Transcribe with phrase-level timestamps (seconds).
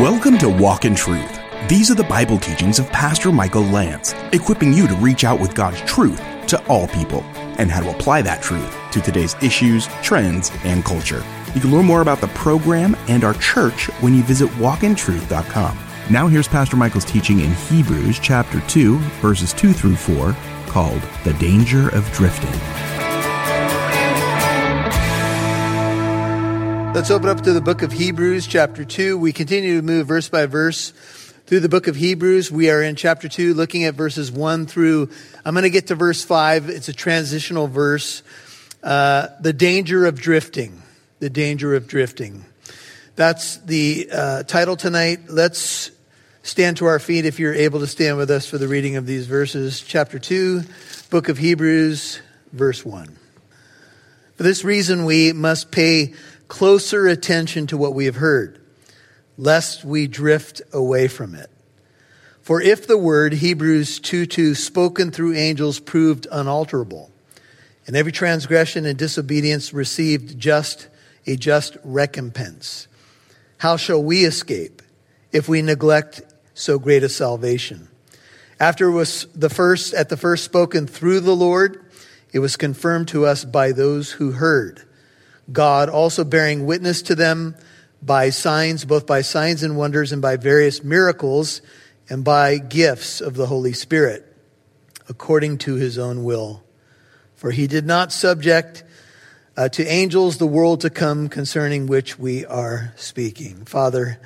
[0.00, 1.38] Welcome to Walk in Truth.
[1.68, 5.54] These are the Bible teachings of Pastor Michael Lantz, equipping you to reach out with
[5.54, 7.20] God's truth to all people
[7.58, 11.22] and how to apply that truth to today's issues, trends, and culture.
[11.54, 15.78] You can learn more about the program and our church when you visit walkintruth.com.
[16.08, 20.34] Now here's Pastor Michael's teaching in Hebrews chapter 2, verses 2 through 4,
[20.68, 22.99] called The Danger of Drifting.
[26.92, 29.16] Let's open up to the book of Hebrews, chapter 2.
[29.16, 30.90] We continue to move verse by verse
[31.46, 32.50] through the book of Hebrews.
[32.50, 35.08] We are in chapter 2, looking at verses 1 through,
[35.44, 36.68] I'm going to get to verse 5.
[36.68, 38.24] It's a transitional verse.
[38.82, 40.82] Uh, the danger of drifting.
[41.20, 42.44] The danger of drifting.
[43.14, 45.20] That's the uh, title tonight.
[45.28, 45.92] Let's
[46.42, 49.06] stand to our feet if you're able to stand with us for the reading of
[49.06, 49.80] these verses.
[49.80, 50.64] Chapter 2,
[51.08, 52.20] book of Hebrews,
[52.52, 53.16] verse 1.
[54.36, 56.14] For this reason, we must pay
[56.50, 58.60] closer attention to what we have heard,
[59.38, 61.48] lest we drift away from it.
[62.42, 67.10] For if the word, Hebrews 2 2, spoken through angels proved unalterable,
[67.86, 70.88] and every transgression and disobedience received just
[71.26, 72.88] a just recompense,
[73.58, 74.82] how shall we escape
[75.32, 76.20] if we neglect
[76.54, 77.88] so great a salvation?
[78.58, 81.84] After it was the first, at the first spoken through the Lord,
[82.32, 84.84] it was confirmed to us by those who heard.
[85.52, 87.56] God also bearing witness to them
[88.02, 91.60] by signs, both by signs and wonders, and by various miracles,
[92.08, 94.26] and by gifts of the Holy Spirit,
[95.08, 96.62] according to his own will.
[97.34, 98.84] For he did not subject
[99.56, 103.64] uh, to angels the world to come concerning which we are speaking.
[103.64, 104.18] Father,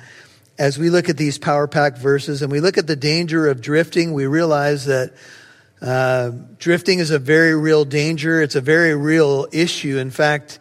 [0.57, 3.61] as we look at these power pack verses and we look at the danger of
[3.61, 5.13] drifting, we realize that
[5.81, 8.41] uh, drifting is a very real danger.
[8.41, 9.97] It's a very real issue.
[9.97, 10.59] In fact,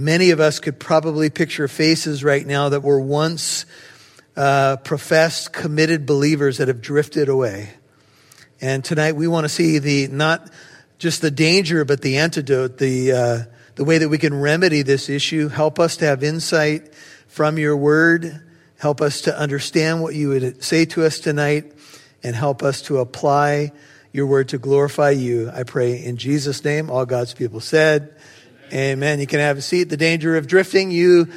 [0.00, 3.66] Many of us could probably picture faces right now that were once
[4.34, 7.74] uh, professed, committed believers that have drifted away.
[8.62, 10.50] And tonight we want to see the not
[10.98, 13.38] just the danger, but the antidote, the uh,
[13.74, 15.48] the way that we can remedy this issue.
[15.48, 16.94] Help us to have insight
[17.28, 18.40] from your word.
[18.78, 21.74] Help us to understand what you would say to us tonight,
[22.22, 23.70] and help us to apply
[24.14, 25.50] your word to glorify you.
[25.50, 26.88] I pray in Jesus' name.
[26.88, 28.14] All God's people said.
[28.72, 29.18] Amen.
[29.18, 29.84] You can have a seat.
[29.84, 30.92] The danger of drifting.
[30.92, 31.28] You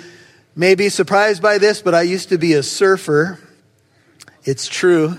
[0.55, 3.39] may be surprised by this, but I used to be a surfer.
[4.43, 5.17] It's true.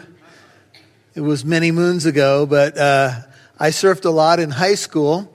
[1.17, 3.11] It was many moons ago, but uh,
[3.59, 5.35] I surfed a lot in high school.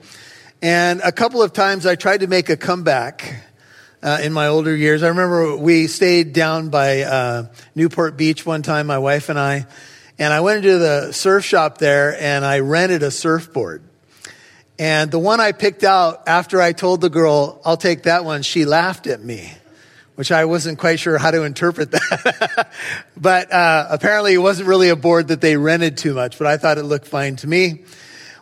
[0.62, 3.44] And a couple of times I tried to make a comeback
[4.02, 5.02] uh, in my older years.
[5.02, 9.66] I remember we stayed down by uh, Newport Beach one time, my wife and I.
[10.18, 13.82] And I went into the surf shop there and I rented a surfboard.
[14.80, 18.40] And the one I picked out after I told the girl, I'll take that one,
[18.40, 19.52] she laughed at me,
[20.14, 22.72] which I wasn't quite sure how to interpret that.
[23.16, 26.56] but uh, apparently it wasn't really a board that they rented too much, but I
[26.56, 27.84] thought it looked fine to me.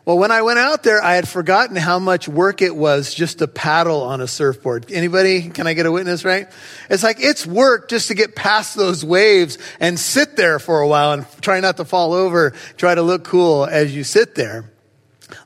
[0.04, 3.40] Well, when I went out there, I had forgotten how much work it was just
[3.40, 4.92] to paddle on a surfboard.
[4.92, 5.50] Anybody?
[5.50, 6.46] Can I get a witness, right?
[6.88, 10.86] It's like, it's work just to get past those waves and sit there for a
[10.86, 14.70] while and try not to fall over, try to look cool as you sit there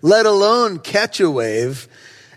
[0.00, 1.88] let alone catch a wave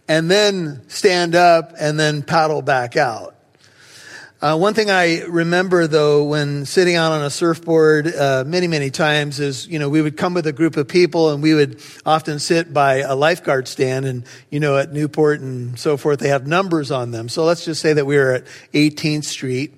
[0.08, 3.36] and then stand up and then paddle back out.
[4.42, 8.92] Uh, one thing I remember though, when sitting out on a surfboard uh, many, many
[8.92, 11.82] times, is you know we would come with a group of people and we would
[12.06, 16.28] often sit by a lifeguard stand, and you know at Newport and so forth they
[16.28, 17.30] have numbers on them.
[17.30, 19.74] So let's just say that we were at 18th Street,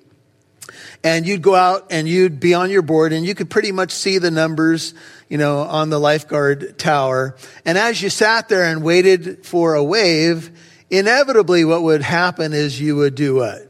[1.03, 3.91] and you'd go out and you'd be on your board, and you could pretty much
[3.91, 4.94] see the numbers
[5.29, 7.35] you know, on the lifeguard tower.
[7.65, 10.51] And as you sat there and waited for a wave,
[10.89, 13.69] inevitably what would happen is you would do what?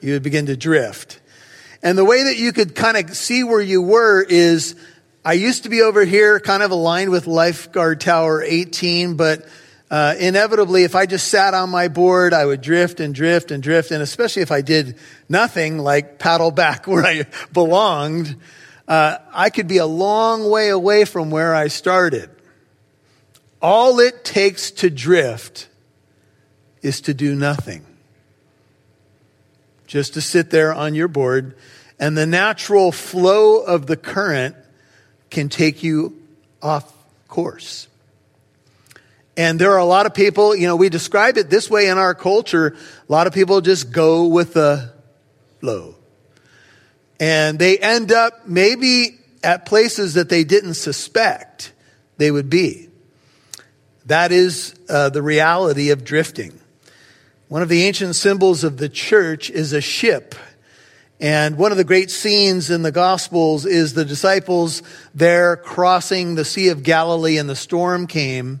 [0.00, 1.20] You would begin to drift.
[1.82, 4.76] And the way that you could kind of see where you were is
[5.24, 9.46] I used to be over here kind of aligned with lifeguard tower 18, but
[9.90, 13.62] uh, inevitably, if I just sat on my board, I would drift and drift and
[13.62, 13.90] drift.
[13.90, 14.98] And especially if I did
[15.28, 18.36] nothing like paddle back where I belonged,
[18.86, 22.30] uh, I could be a long way away from where I started.
[23.62, 25.68] All it takes to drift
[26.82, 27.84] is to do nothing.
[29.86, 31.56] Just to sit there on your board,
[31.98, 34.56] and the natural flow of the current
[35.30, 36.20] can take you
[36.62, 36.92] off
[37.28, 37.88] course.
[39.36, 41.98] And there are a lot of people, you know, we describe it this way in
[41.98, 42.76] our culture.
[43.08, 44.92] A lot of people just go with the
[45.60, 45.93] flow.
[47.20, 51.72] And they end up maybe at places that they didn't suspect
[52.16, 52.88] they would be.
[54.06, 56.58] That is uh, the reality of drifting.
[57.48, 60.34] One of the ancient symbols of the church is a ship.
[61.20, 64.82] And one of the great scenes in the Gospels is the disciples
[65.14, 68.60] there crossing the Sea of Galilee and the storm came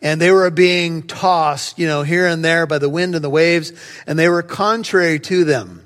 [0.00, 3.30] and they were being tossed, you know, here and there by the wind and the
[3.30, 3.72] waves
[4.06, 5.84] and they were contrary to them.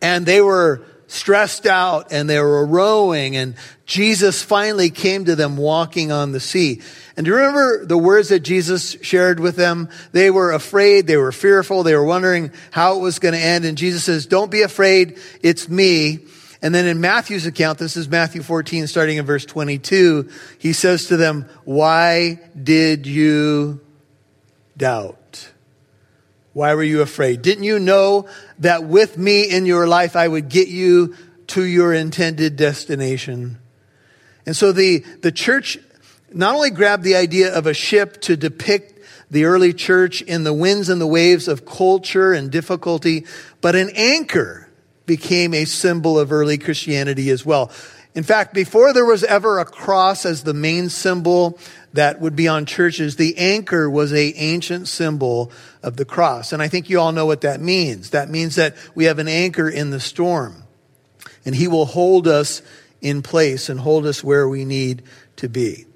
[0.00, 5.56] And they were stressed out and they were rowing and Jesus finally came to them
[5.56, 6.82] walking on the sea.
[7.16, 9.88] And do you remember the words that Jesus shared with them?
[10.12, 13.64] They were afraid, they were fearful, they were wondering how it was going to end.
[13.64, 16.20] And Jesus says, don't be afraid, it's me.
[16.62, 21.06] And then in Matthew's account, this is Matthew 14, starting in verse 22, he says
[21.06, 23.80] to them, why did you
[24.76, 25.19] doubt?
[26.52, 27.42] Why were you afraid?
[27.42, 31.14] Didn't you know that with me in your life, I would get you
[31.48, 33.58] to your intended destination?
[34.46, 35.78] And so the, the church
[36.32, 38.98] not only grabbed the idea of a ship to depict
[39.30, 43.26] the early church in the winds and the waves of culture and difficulty,
[43.60, 44.68] but an anchor
[45.06, 47.70] became a symbol of early Christianity as well.
[48.14, 51.58] In fact, before there was ever a cross as the main symbol
[51.92, 55.52] that would be on churches, the anchor was a ancient symbol
[55.82, 56.52] of the cross.
[56.52, 58.10] And I think you all know what that means.
[58.10, 60.64] That means that we have an anchor in the storm
[61.44, 62.62] and he will hold us
[63.00, 65.02] in place and hold us where we need
[65.36, 65.86] to be.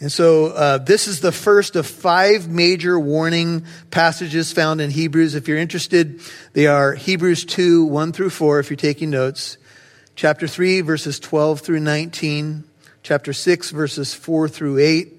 [0.00, 5.34] And so uh, this is the first of five major warning passages found in Hebrews.
[5.34, 6.20] If you're interested,
[6.52, 9.58] they are Hebrews 2, 1 through 4, if you're taking notes.
[10.18, 12.64] Chapter 3, verses 12 through 19.
[13.04, 15.14] Chapter 6, verses 4 through 8.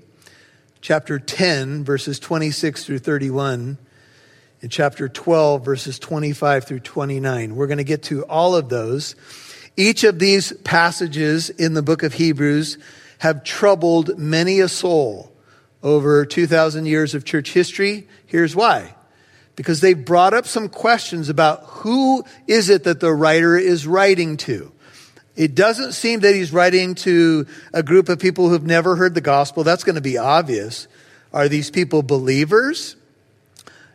[0.81, 3.77] Chapter 10, verses 26 through 31.
[4.61, 7.55] And chapter 12, verses 25 through 29.
[7.55, 9.15] We're going to get to all of those.
[9.77, 12.77] Each of these passages in the book of Hebrews
[13.19, 15.31] have troubled many a soul
[15.81, 18.09] over 2,000 years of church history.
[18.25, 18.95] Here's why.
[19.55, 24.35] Because they brought up some questions about who is it that the writer is writing
[24.35, 24.73] to.
[25.39, 29.21] It doesn't seem that he's writing to a group of people who've never heard the
[29.21, 29.63] gospel.
[29.63, 30.89] That's going to be obvious.
[31.31, 32.97] Are these people believers?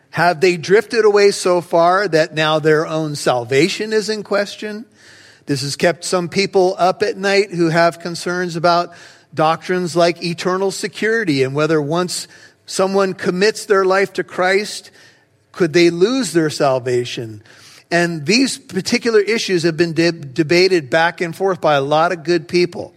[0.09, 4.87] Have they drifted away so far that now their own salvation is in question?
[5.45, 8.95] This has kept some people up at night who have concerns about
[9.35, 12.27] doctrines like eternal security and whether once
[12.65, 14.91] someone commits their life to Christ,
[15.53, 17.43] could they lose their salvation?
[17.95, 22.25] And these particular issues have been de- debated back and forth by a lot of
[22.25, 22.93] good people.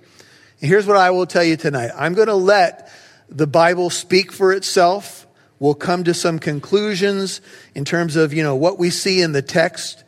[0.60, 1.92] And here's what I will tell you tonight.
[1.96, 2.92] I'm going to let
[3.30, 5.28] the Bible speak for itself.
[5.60, 7.42] We'll come to some conclusions
[7.76, 10.04] in terms of, you know, what we see in the text.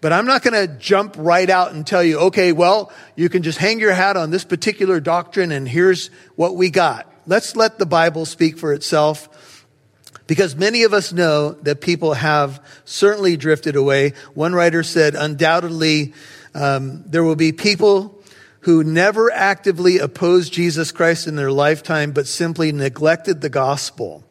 [0.00, 3.42] But I'm not going to jump right out and tell you, okay, well, you can
[3.42, 6.06] just hang your hat on this particular doctrine and here's
[6.36, 7.12] what we got.
[7.26, 9.28] Let's let the Bible speak for itself
[10.30, 14.12] because many of us know that people have certainly drifted away.
[14.32, 16.14] One writer said, undoubtedly,
[16.54, 18.22] um, there will be people
[18.60, 24.22] who never actively opposed Jesus Christ in their lifetime, but simply neglected the gospel.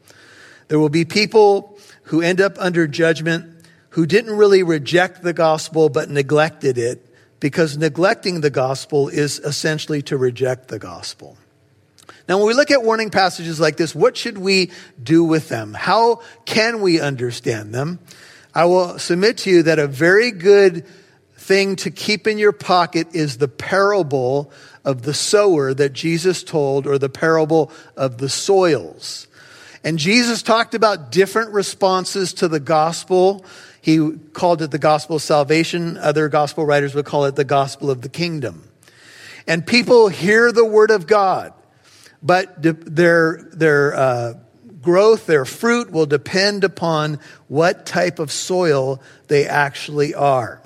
[0.69, 5.89] There will be people who end up under judgment who didn't really reject the gospel
[5.89, 11.35] but neglected it because neglecting the gospel is essentially to reject the gospel.
[12.29, 14.71] Now, when we look at warning passages like this, what should we
[15.01, 15.73] do with them?
[15.73, 17.99] How can we understand them?
[18.53, 20.85] I will submit to you that a very good
[21.35, 24.51] thing to keep in your pocket is the parable
[24.85, 29.27] of the sower that Jesus told, or the parable of the soils.
[29.83, 33.43] And Jesus talked about different responses to the gospel
[33.81, 35.97] he called it the gospel of salvation.
[35.97, 38.69] Other gospel writers would call it the gospel of the kingdom.
[39.47, 41.53] And people hear the word of God,
[42.21, 44.33] but their, their uh,
[44.81, 50.61] growth, their fruit will depend upon what type of soil they actually are.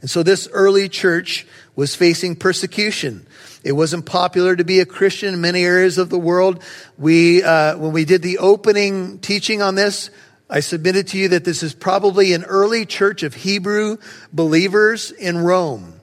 [0.00, 3.26] And so this early church was facing persecution.
[3.62, 6.62] It wasn't popular to be a Christian in many areas of the world.
[6.98, 10.10] We, uh, when we did the opening teaching on this,
[10.50, 13.96] I submitted to you that this is probably an early church of Hebrew
[14.32, 15.98] believers in Rome.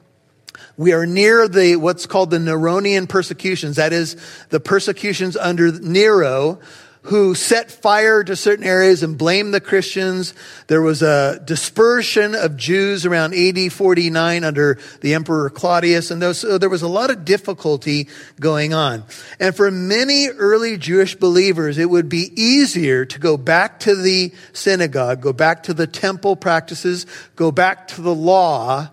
[0.82, 3.76] We are near the, what's called the Neronian persecutions.
[3.76, 4.18] That is
[4.50, 6.60] the persecutions under Nero
[7.04, 10.34] who set fire to certain areas and blamed the Christians.
[10.66, 16.58] There was a dispersion of Jews around AD 49 under the Emperor Claudius, and so
[16.58, 18.08] there was a lot of difficulty
[18.40, 19.04] going on.
[19.40, 24.34] And for many early Jewish believers, it would be easier to go back to the
[24.52, 28.90] synagogue, go back to the temple practices, go back to the law,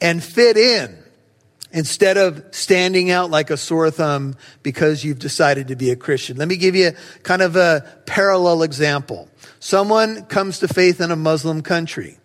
[0.00, 1.04] and fit in
[1.72, 6.36] instead of standing out like a sore thumb because you've decided to be a Christian.
[6.36, 9.28] Let me give you kind of a parallel example.
[9.60, 12.18] Someone comes to faith in a Muslim country.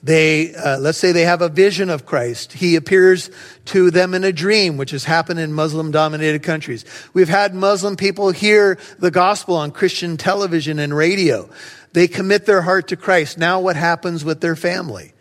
[0.00, 2.52] They, uh, let's say they have a vision of Christ.
[2.52, 3.30] He appears
[3.66, 6.84] to them in a dream, which has happened in Muslim dominated countries.
[7.14, 11.50] We've had Muslim people hear the gospel on Christian television and radio.
[11.94, 13.38] They commit their heart to Christ.
[13.38, 15.14] Now what happens with their family?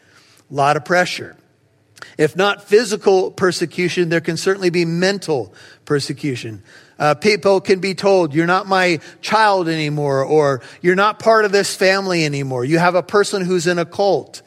[0.51, 1.35] A lot of pressure.
[2.17, 5.53] If not physical persecution, there can certainly be mental
[5.85, 6.63] persecution.
[6.99, 11.51] Uh, people can be told, you're not my child anymore, or you're not part of
[11.51, 12.65] this family anymore.
[12.65, 14.41] You have a person who's in a cult.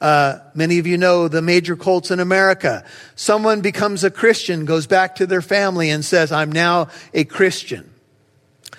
[0.00, 2.84] Uh, many of you know the major cults in America.
[3.14, 7.88] Someone becomes a Christian, goes back to their family and says, I'm now a Christian.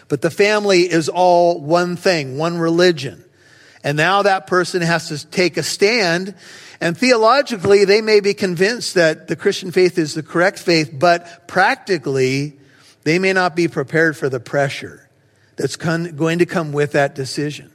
[0.10, 3.24] But the family is all one thing, one religion.
[3.84, 6.36] And now that person has to take a stand.
[6.80, 11.48] And theologically, they may be convinced that the Christian faith is the correct faith, but
[11.48, 12.58] practically,
[13.04, 15.10] they may not be prepared for the pressure
[15.56, 17.72] that's going to come with that decision.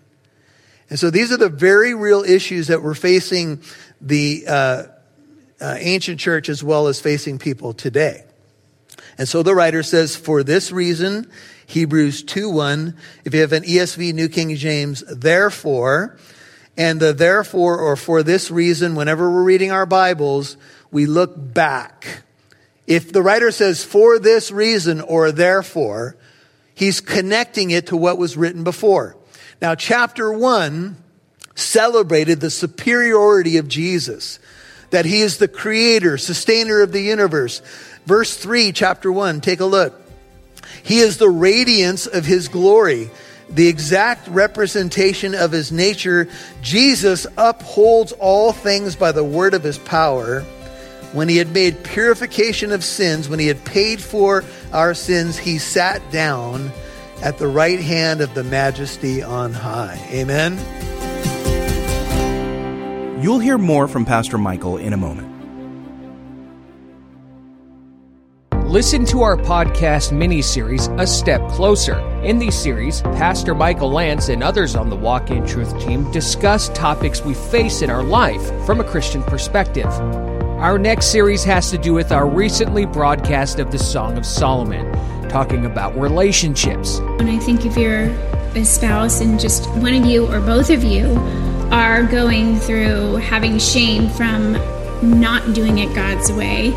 [0.91, 3.63] And so these are the very real issues that we're facing
[4.01, 4.83] the uh,
[5.61, 8.25] uh, ancient church as well as facing people today.
[9.19, 11.31] And so the writer says, for this reason,
[11.69, 12.97] Hebrews 2 1,
[13.27, 16.17] if you have an ESV New King James, therefore,
[16.79, 20.57] and the therefore or for this reason, whenever we're reading our Bibles,
[20.91, 22.23] we look back.
[22.87, 26.17] If the writer says for this reason or therefore,
[26.75, 29.19] he's connecting it to what was written before.
[29.61, 30.97] Now, chapter one
[31.55, 34.39] celebrated the superiority of Jesus,
[34.89, 37.61] that he is the creator, sustainer of the universe.
[38.07, 39.98] Verse three, chapter one, take a look.
[40.89, 43.11] He is the radiance of his glory,
[43.51, 46.29] the exact representation of his nature.
[46.63, 50.41] Jesus upholds all things by the word of his power.
[51.13, 55.59] When he had made purification of sins, when he had paid for our sins, he
[55.59, 56.73] sat down
[57.23, 60.03] at the right hand of the majesty on high.
[60.11, 60.57] Amen.
[63.23, 65.38] You'll hear more from Pastor Michael in a moment.
[68.69, 72.01] Listen to our podcast mini series, A Step Closer.
[72.21, 76.69] In these series, Pastor Michael Lantz and others on the Walk in Truth team discuss
[76.75, 79.87] topics we face in our life from a Christian perspective.
[79.87, 84.93] Our next series has to do with our recently broadcast of the Song of Solomon
[85.31, 86.99] talking about relationships.
[86.99, 88.11] And I think if you're
[88.55, 91.07] a spouse and just one of you or both of you
[91.73, 94.53] are going through having shame from
[95.03, 96.75] not doing it God's way,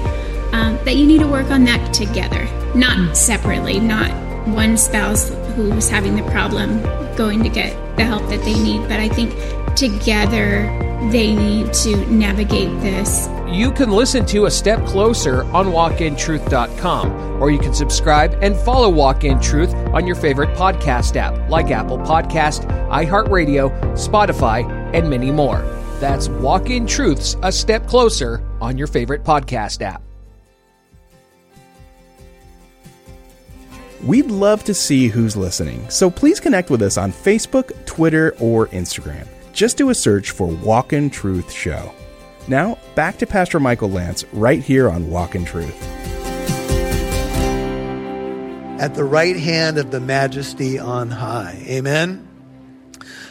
[0.53, 2.43] um, that you need to work on that together,
[2.75, 3.15] not mm.
[3.15, 4.09] separately, not
[4.47, 6.81] one spouse who's having the problem
[7.15, 9.33] going to get the help that they need, but I think
[9.75, 10.63] together
[11.11, 17.51] they need to navigate this you can listen to A Step Closer on walkintruth.com, or
[17.51, 21.97] you can subscribe and follow Walk in Truth on your favorite podcast app like Apple
[21.97, 24.65] Podcast, iHeartRadio, Spotify,
[24.95, 25.59] and many more.
[25.99, 30.10] That's Walk in Truth's A Step Closer on your favorite podcast app.
[34.03, 38.65] We'd love to see who's listening, so please connect with us on Facebook, Twitter, or
[38.69, 39.27] Instagram.
[39.53, 41.93] Just do a search for Walk in Truth Show.
[42.47, 45.79] Now, back to Pastor Michael Lantz right here on Walk in Truth.
[48.81, 51.63] At the right hand of the majesty on high.
[51.67, 52.27] Amen.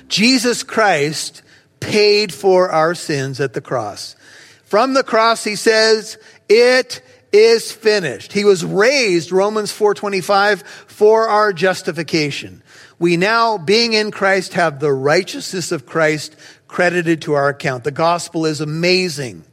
[0.07, 1.43] Jesus Christ
[1.81, 4.15] paid for our sins at the cross.
[4.63, 6.17] From the cross, he says,
[6.49, 8.33] it is finished.
[8.33, 12.63] He was raised, Romans 425, for our justification.
[12.99, 16.37] We now, being in Christ, have the righteousness of Christ
[16.69, 17.85] credited to our account.
[17.85, 19.45] The gospel is amazing.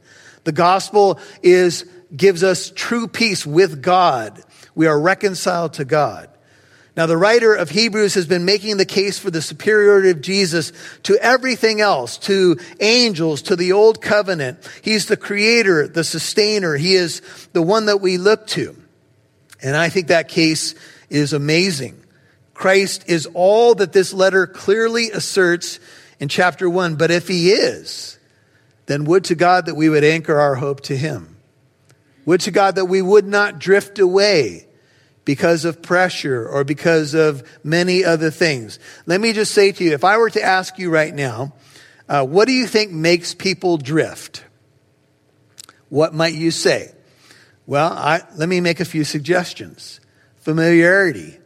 [0.44, 4.42] The gospel is, gives us true peace with God.
[4.74, 6.28] We are reconciled to God.
[6.98, 10.72] Now, the writer of Hebrews has been making the case for the superiority of Jesus
[11.04, 14.68] to everything else, to angels, to the old covenant.
[14.82, 16.74] He's the creator, the sustainer.
[16.74, 18.76] He is the one that we look to.
[19.62, 20.74] And I think that case
[21.08, 22.02] is amazing.
[22.52, 25.78] Christ is all that this letter clearly asserts
[26.18, 26.96] in chapter 1.
[26.96, 28.18] But if he is,
[28.86, 31.36] then would to God that we would anchor our hope to him.
[32.24, 34.67] Would to God that we would not drift away
[35.28, 38.78] because of pressure or because of many other things.
[39.04, 41.52] Let me just say to you, if I were to ask you right now,
[42.08, 44.42] uh, what do you think makes people drift?
[45.90, 46.94] What might you say?
[47.66, 50.00] Well, I, let me make a few suggestions.
[50.38, 51.38] Familiarity.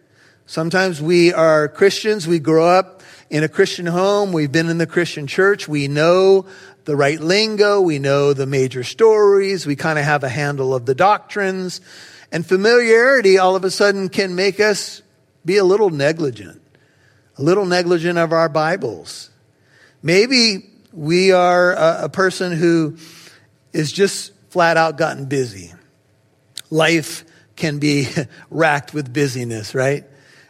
[0.46, 4.32] Sometimes we are Christians, we grow up in a Christian home.
[4.32, 5.66] We've been in the Christian church.
[5.66, 6.46] We know
[6.84, 7.80] the right lingo.
[7.80, 9.66] We know the major stories.
[9.66, 11.80] We kind of have a handle of the doctrines.
[12.32, 15.02] And familiarity all of a sudden can make us
[15.44, 16.62] be a little negligent,
[17.36, 19.30] a little negligent of our Bibles.
[20.02, 22.96] Maybe we are a, a person who
[23.74, 25.74] is just flat out gotten busy.
[26.70, 27.24] Life
[27.54, 28.08] can be
[28.50, 30.04] racked with busyness, right?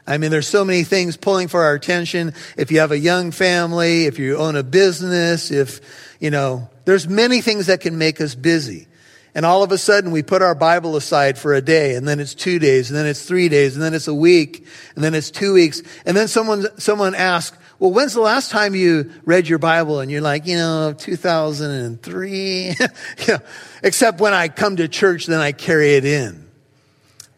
[0.06, 2.34] I mean, there's so many things pulling for our attention.
[2.56, 5.80] If you have a young family, if you own a business, if,
[6.20, 8.88] you know, there's many things that can make us busy.
[9.34, 12.20] And all of a sudden we put our Bible aside for a day, and then
[12.20, 15.14] it's two days, and then it's three days, and then it's a week, and then
[15.14, 15.82] it's two weeks.
[16.04, 20.00] And then someone, someone asks, well, when's the last time you read your Bible?
[20.00, 22.76] And you're like, you know, 2003.
[23.26, 23.38] you
[23.82, 26.48] except when I come to church, then I carry it in.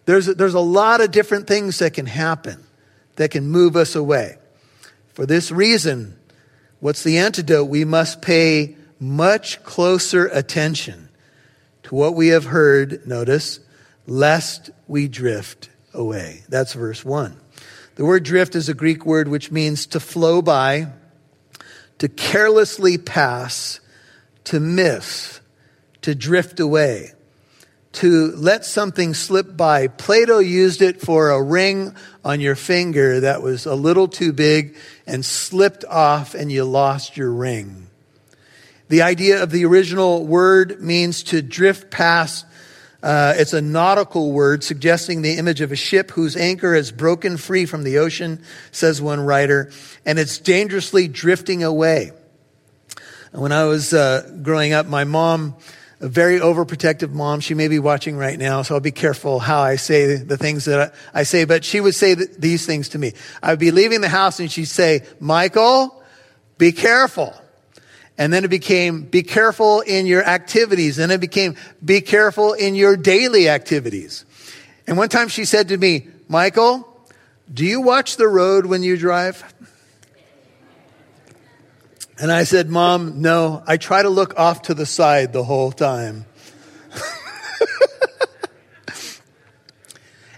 [0.04, 2.62] There's, there's a lot of different things that can happen
[3.16, 4.36] that can move us away.
[5.14, 6.18] For this reason,
[6.80, 7.68] what's the antidote?
[7.68, 11.03] We must pay much closer attention
[11.84, 13.60] to what we have heard, notice,
[14.06, 16.42] lest we drift away.
[16.48, 17.38] That's verse 1.
[17.96, 20.88] The word drift is a Greek word which means to flow by,
[21.98, 23.80] to carelessly pass,
[24.44, 25.40] to miss,
[26.02, 27.12] to drift away,
[27.92, 29.86] to let something slip by.
[29.86, 34.76] Plato used it for a ring on your finger that was a little too big
[35.06, 37.88] and slipped off and you lost your ring.
[38.88, 42.44] The idea of the original word means to drift past.
[43.02, 47.36] Uh, it's a nautical word suggesting the image of a ship whose anchor has broken
[47.36, 49.70] free from the ocean, says one writer,
[50.04, 52.12] and it's dangerously drifting away.
[53.32, 55.56] When I was uh, growing up, my mom,
[56.00, 59.60] a very overprotective mom, she may be watching right now, so I'll be careful how
[59.60, 63.14] I say the things that I say, but she would say these things to me.
[63.42, 66.02] I would be leaving the house and she'd say, Michael,
[66.58, 67.34] be careful.
[68.16, 70.98] And then it became, be careful in your activities.
[70.98, 74.24] And it became, be careful in your daily activities.
[74.86, 76.88] And one time she said to me, Michael,
[77.52, 79.52] do you watch the road when you drive?
[82.18, 85.72] And I said, Mom, no, I try to look off to the side the whole
[85.72, 86.26] time.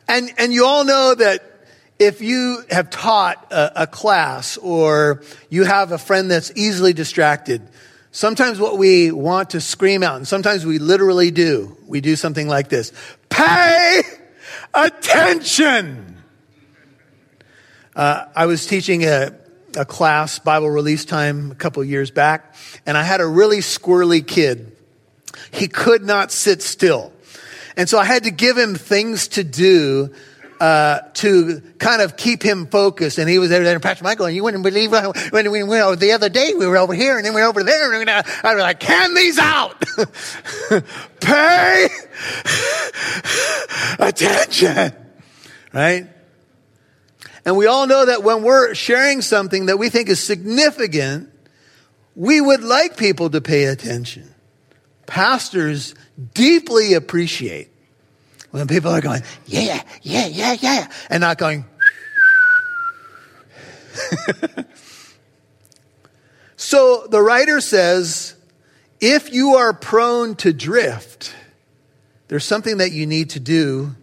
[0.09, 1.56] and, and you all know that
[1.99, 7.63] if you have taught a, a, class or you have a friend that's easily distracted,
[8.11, 12.49] sometimes what we want to scream out, and sometimes we literally do, we do something
[12.49, 12.93] like this
[13.29, 14.03] Pay
[14.75, 16.17] attention!
[17.95, 19.35] Uh, I was teaching a,
[19.75, 22.55] a class, Bible release time, a couple years back,
[22.85, 24.77] and I had a really squirrely kid.
[25.51, 27.13] He could not sit still.
[27.75, 30.13] And so I had to give him things to do
[30.61, 33.19] uh, to kind of keep him focused.
[33.19, 34.93] And he was there, there, Pastor Michael, and you wouldn't believe
[35.31, 37.63] when we went the other day, we were over here and then we were over
[37.63, 37.93] there.
[38.01, 39.83] And I was like, hand these out.
[41.21, 41.89] Pay
[43.99, 44.93] attention.
[45.73, 46.07] Right?
[47.45, 51.31] And we all know that when we're sharing something that we think is significant,
[52.17, 54.35] we would like people to pay attention.
[55.07, 55.95] Pastors
[56.35, 57.71] deeply appreciate
[58.57, 61.67] when people are going, yeah, yeah, yeah, yeah, and not going,
[66.57, 68.35] so the writer says,
[68.99, 71.35] if you are prone to drift,
[72.29, 73.95] there's something that you need to do.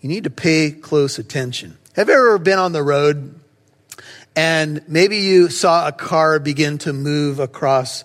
[0.00, 1.76] You need to pay close attention.
[1.96, 3.40] Have you ever been on the road
[4.36, 8.04] and maybe you saw a car begin to move across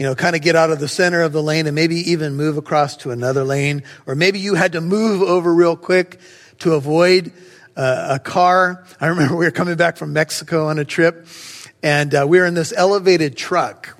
[0.00, 2.34] you know, kind of get out of the center of the lane and maybe even
[2.34, 3.82] move across to another lane.
[4.06, 6.18] Or maybe you had to move over real quick
[6.60, 7.34] to avoid
[7.76, 8.82] uh, a car.
[8.98, 11.26] I remember we were coming back from Mexico on a trip
[11.82, 13.94] and uh, we were in this elevated truck.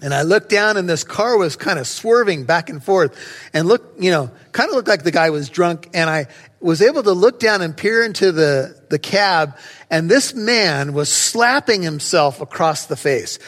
[0.00, 3.14] And I looked down and this car was kind of swerving back and forth
[3.52, 5.90] and look, you know, kind of looked like the guy was drunk.
[5.92, 9.58] And I was able to look down and peer into the, the cab
[9.90, 13.38] and this man was slapping himself across the face.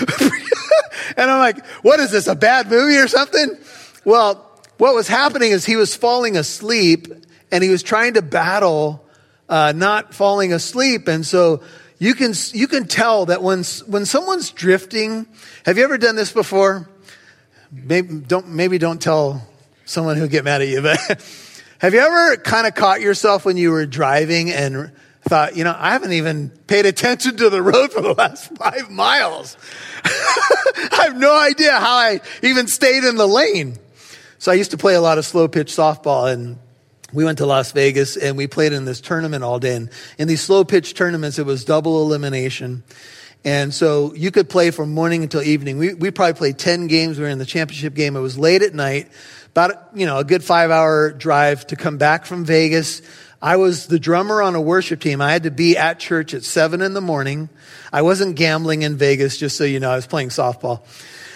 [1.16, 3.56] and I'm like, what is this, a bad movie or something?
[4.04, 4.42] Well,
[4.78, 7.08] what was happening is he was falling asleep
[7.50, 9.04] and he was trying to battle
[9.48, 11.08] uh, not falling asleep.
[11.08, 11.62] And so
[11.98, 15.26] you can, you can tell that when, when someone's drifting,
[15.64, 16.88] have you ever done this before?
[17.72, 19.46] Maybe don't, maybe don't tell
[19.84, 20.98] someone who'll get mad at you, but
[21.78, 24.92] have you ever kind of caught yourself when you were driving and
[25.28, 28.90] thought, you know, I haven't even paid attention to the road for the last five
[28.90, 29.56] miles.
[30.04, 33.76] I have no idea how I even stayed in the lane.
[34.38, 36.58] So I used to play a lot of slow pitch softball and
[37.12, 39.76] we went to Las Vegas and we played in this tournament all day.
[39.76, 42.82] And in these slow pitch tournaments, it was double elimination.
[43.44, 45.78] And so you could play from morning until evening.
[45.78, 47.16] We, we probably played 10 games.
[47.16, 48.16] We were in the championship game.
[48.16, 49.08] It was late at night,
[49.50, 53.02] about, you know, a good five hour drive to come back from Vegas.
[53.46, 55.20] I was the drummer on a worship team.
[55.20, 57.48] I had to be at church at seven in the morning.
[57.92, 59.88] I wasn't gambling in Vegas, just so you know.
[59.88, 60.84] I was playing softball.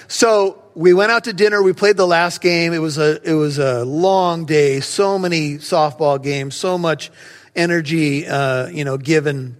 [0.08, 1.62] So we went out to dinner.
[1.62, 2.72] We played the last game.
[2.72, 4.80] It was a, it was a long day.
[4.80, 7.12] So many softball games, so much
[7.54, 9.56] energy, uh, you know, given.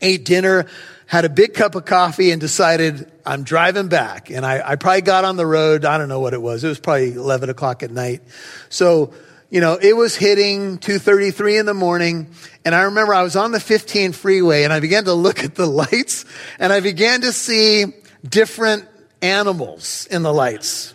[0.00, 0.66] Ate dinner,
[1.06, 4.28] had a big cup of coffee and decided I'm driving back.
[4.28, 5.84] And I, I probably got on the road.
[5.84, 6.64] I don't know what it was.
[6.64, 8.22] It was probably 11 o'clock at night.
[8.70, 9.14] So,
[9.52, 12.26] you know, it was hitting 2.33 in the morning.
[12.64, 15.54] And I remember I was on the 15 freeway and I began to look at
[15.54, 16.24] the lights
[16.58, 17.84] and I began to see
[18.26, 18.88] different
[19.20, 20.94] animals in the lights.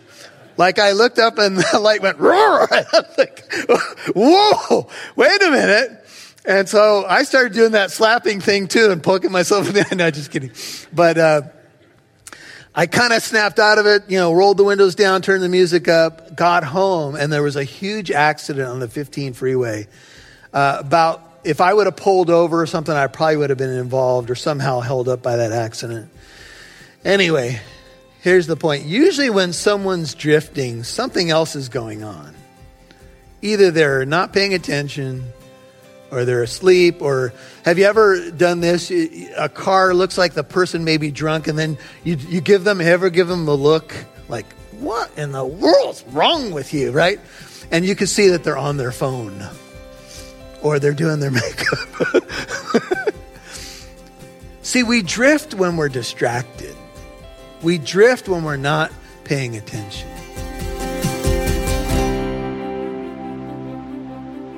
[0.56, 2.34] Like I looked up and the light went roar.
[2.72, 3.48] I was like,
[4.16, 6.04] whoa, wait a minute.
[6.44, 9.94] And so I started doing that slapping thing too and poking myself in the eye.
[9.94, 10.50] No, just kidding.
[10.92, 11.42] But, uh,
[12.78, 15.48] I kind of snapped out of it, you know, rolled the windows down, turned the
[15.48, 19.88] music up, got home, and there was a huge accident on the 15 freeway.
[20.52, 23.76] Uh, about if I would have pulled over or something, I probably would have been
[23.76, 26.08] involved or somehow held up by that accident.
[27.04, 27.60] Anyway,
[28.20, 28.84] here's the point.
[28.84, 32.32] Usually, when someone's drifting, something else is going on.
[33.42, 35.24] Either they're not paying attention,
[36.10, 37.32] or they're asleep or
[37.64, 38.90] have you ever done this?
[38.90, 42.80] A car looks like the person may be drunk and then you, you give them
[42.80, 43.94] ever give them a look
[44.28, 46.92] like what in the world's wrong with you?
[46.92, 47.20] Right?
[47.70, 49.42] And you can see that they're on their phone
[50.62, 51.88] or they're doing their makeup.
[54.62, 56.76] See we drift when we're distracted.
[57.62, 58.92] We drift when we're not
[59.24, 60.17] paying attention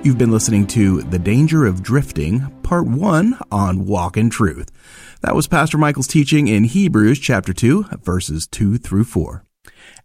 [0.03, 4.71] You've been listening to The Danger of Drifting, Part 1 on Walk in Truth.
[5.21, 9.45] That was Pastor Michael's teaching in Hebrews chapter 2, verses 2 through 4.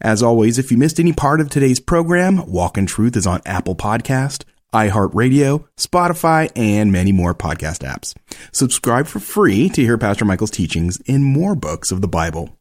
[0.01, 3.39] As always, if you missed any part of today's program, Walk in Truth is on
[3.45, 8.13] Apple Podcast, iHeartRadio, Spotify, and many more podcast apps.
[8.51, 12.59] Subscribe for free to hear Pastor Michael's teachings in more books of the Bible.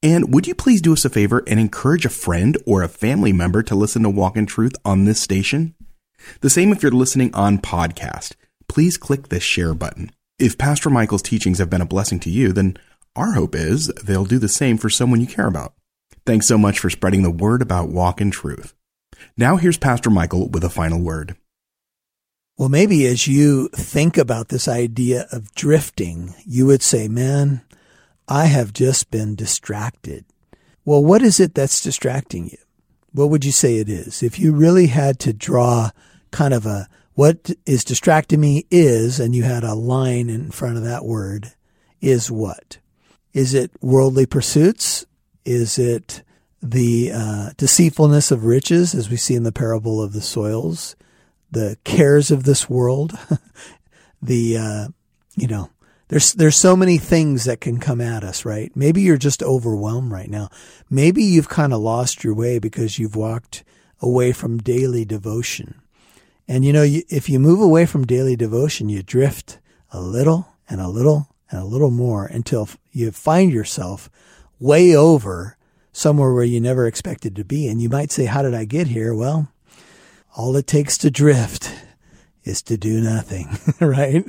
[0.00, 3.32] And would you please do us a favor and encourage a friend or a family
[3.32, 5.74] member to listen to Walk in Truth on this station?
[6.40, 8.34] The same if you're listening on podcast.
[8.68, 10.10] Please click the share button.
[10.38, 12.76] If Pastor Michael's teachings have been a blessing to you, then
[13.14, 15.74] our hope is they'll do the same for someone you care about.
[16.24, 18.74] Thanks so much for spreading the word about walk in truth.
[19.36, 21.36] Now here's Pastor Michael with a final word.
[22.56, 27.62] Well, maybe as you think about this idea of drifting, you would say, man,
[28.28, 30.24] I have just been distracted.
[30.84, 32.58] Well, what is it that's distracting you?
[33.12, 34.22] What would you say it is?
[34.22, 35.90] If you really had to draw
[36.32, 40.78] kind of a what is distracting me is, and you had a line in front
[40.78, 41.52] of that word,
[42.00, 42.78] is what?
[43.32, 45.06] Is it worldly pursuits?
[45.44, 46.22] Is it
[46.62, 50.96] the uh, deceitfulness of riches, as we see in the parable of the soils,
[51.50, 53.12] the cares of this world,
[54.22, 54.88] the uh,
[55.36, 55.70] you know,
[56.08, 58.70] there's there's so many things that can come at us, right?
[58.74, 60.48] Maybe you're just overwhelmed right now.
[60.88, 63.64] Maybe you've kind of lost your way because you've walked
[64.00, 65.81] away from daily devotion.
[66.48, 69.58] And you know, if you move away from daily devotion, you drift
[69.90, 74.10] a little and a little and a little more until you find yourself
[74.58, 75.56] way over
[75.92, 77.68] somewhere where you never expected to be.
[77.68, 79.14] And you might say, how did I get here?
[79.14, 79.52] Well,
[80.36, 81.70] all it takes to drift
[82.44, 84.24] is to do nothing, right?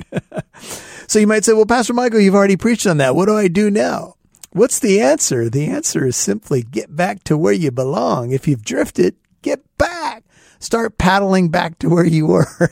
[1.06, 3.16] so you might say, well, Pastor Michael, you've already preached on that.
[3.16, 4.14] What do I do now?
[4.50, 5.50] What's the answer?
[5.50, 8.30] The answer is simply get back to where you belong.
[8.30, 10.22] If you've drifted, get back
[10.58, 12.70] start paddling back to where you were.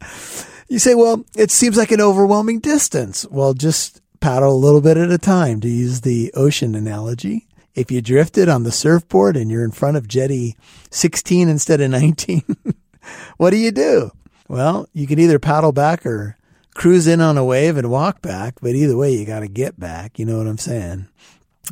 [0.68, 3.26] you say, well, it seems like an overwhelming distance.
[3.30, 7.46] Well, just paddle a little bit at a time to use the ocean analogy.
[7.74, 10.56] If you drifted on the surfboard and you're in front of jetty
[10.90, 12.42] 16 instead of 19,
[13.36, 14.10] what do you do?
[14.48, 16.36] Well, you can either paddle back or
[16.74, 19.78] cruise in on a wave and walk back, but either way, you got to get
[19.78, 20.18] back.
[20.18, 21.08] You know what I'm saying?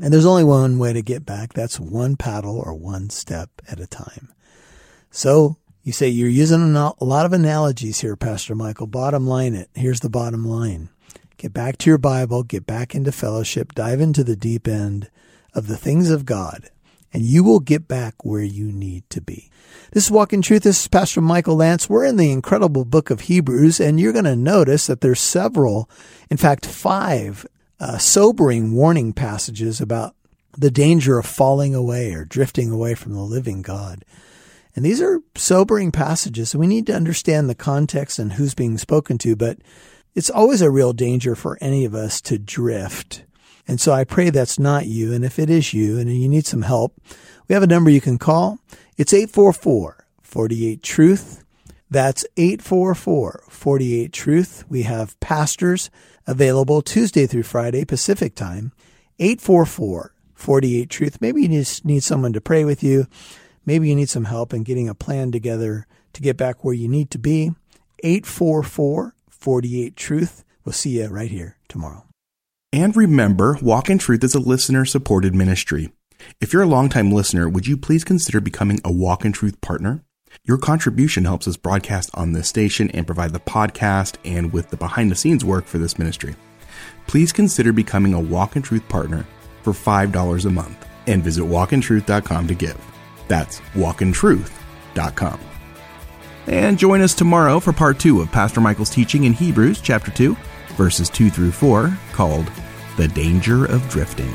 [0.03, 1.55] And there's only one way to get back.
[1.55, 4.29] That's one paddle or one step at a time.
[5.17, 8.87] So you say you're using a lot of analogies here, Pastor Michael.
[8.87, 9.71] Bottom line it.
[9.75, 10.91] Here's the bottom line.
[11.39, 15.11] Get back to your Bible, get back into fellowship, dive into the deep end
[15.55, 16.69] of the things of God,
[17.15, 19.51] and you will get back where you need to be.
[19.93, 20.65] This is Walk in Truth.
[20.65, 21.89] This is Pastor Michael Lantz.
[21.89, 25.89] We're in the incredible book of Hebrews, and you're going to notice that there's several,
[26.31, 27.47] in fact, five
[27.81, 30.15] uh, sobering warning passages about
[30.59, 34.05] the danger of falling away or drifting away from the living God.
[34.77, 36.51] And these are sobering passages.
[36.51, 39.59] So we need to understand the context and who's being spoken to, but
[40.15, 43.25] it's always a real danger for any of us to drift.
[43.67, 45.13] And so I pray that's not you.
[45.13, 46.95] And if it is you and you need some help,
[47.49, 48.59] we have a number you can call.
[48.97, 51.43] It's 844 48 Truth.
[51.91, 54.65] That's 844 48 Truth.
[54.69, 55.91] We have pastors
[56.27, 58.73] available Tuesday through Friday, Pacific time.
[59.19, 61.19] 844 48 Truth.
[61.23, 63.07] Maybe you just need someone to pray with you.
[63.67, 66.89] Maybe you need some help in getting a plan together to get back where you
[66.89, 67.51] need to be.
[68.03, 70.45] 844 48 Truth.
[70.65, 72.05] We'll see you right here tomorrow.
[72.73, 75.93] And remember, Walk in Truth is a listener supported ministry.
[76.41, 80.03] If you're a longtime listener, would you please consider becoming a Walk in Truth partner?
[80.45, 84.77] Your contribution helps us broadcast on this station and provide the podcast and with the
[84.77, 86.35] behind the scenes work for this ministry.
[87.07, 89.27] Please consider becoming a Walk in Truth partner
[89.63, 92.96] for $5 a month and visit walkintruth.com to give.
[93.29, 95.41] That's walkintruth.com.
[96.47, 100.37] And join us tomorrow for part two of Pastor Michael's teaching in Hebrews chapter 2,
[100.77, 102.51] verses 2 through 4, called
[102.97, 104.33] The Danger of Drifting.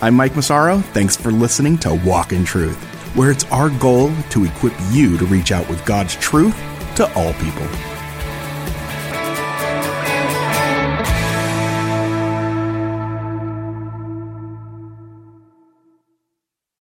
[0.00, 0.78] I'm Mike Massaro.
[0.78, 2.82] Thanks for listening to Walk in Truth,
[3.16, 6.56] where it's our goal to equip you to reach out with God's truth
[6.96, 7.93] to all people.